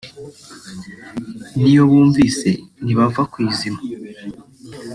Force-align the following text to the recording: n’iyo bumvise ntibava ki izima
n’iyo 1.59 1.83
bumvise 1.89 2.49
ntibava 2.83 3.23
ki 3.31 3.41
izima 3.51 3.81